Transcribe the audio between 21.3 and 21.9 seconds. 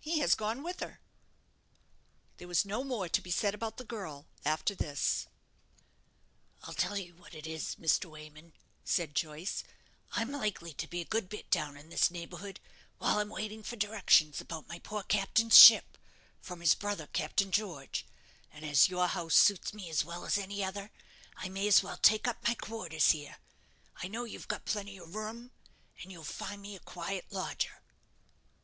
I may as